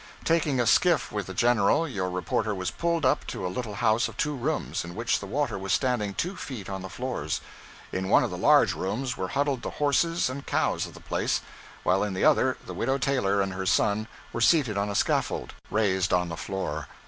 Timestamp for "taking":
0.23-0.59